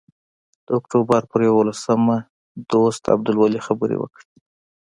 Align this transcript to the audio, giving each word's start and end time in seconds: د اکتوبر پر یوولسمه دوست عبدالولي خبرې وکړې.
د 0.65 0.67
اکتوبر 0.79 1.21
پر 1.31 1.39
یوولسمه 1.49 2.15
دوست 2.71 3.03
عبدالولي 3.15 3.59
خبرې 3.67 3.97
وکړې. 3.99 4.25